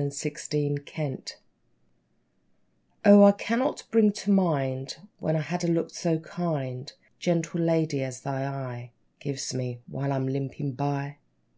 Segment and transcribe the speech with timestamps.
[0.00, 1.34] =The Lame House=
[3.04, 8.02] O, I cannot bring to mind When I've had a look so kind, Gentle lady,
[8.02, 11.18] as thine eye Gives me, while I'm limping by!